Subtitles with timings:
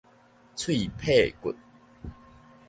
[0.55, 1.53] 喙䫌骨